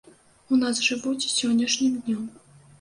У 0.55 0.59
нас 0.61 0.81
жывуць 0.87 1.29
сённяшнім 1.35 2.03
днём. 2.05 2.29